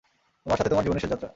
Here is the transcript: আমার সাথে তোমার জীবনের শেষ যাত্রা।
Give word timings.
আমার 0.45 0.57
সাথে 0.57 0.69
তোমার 0.69 0.83
জীবনের 0.83 1.01
শেষ 1.01 1.11
যাত্রা। 1.11 1.29